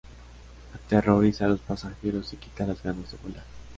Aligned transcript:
Aterroriza 0.73 1.45
a 1.45 1.49
los 1.49 1.59
pasajeros 1.59 2.33
y 2.33 2.37
quita 2.37 2.65
las 2.65 2.81
ganas 2.81 3.11
de 3.11 3.17
volar. 3.23 3.43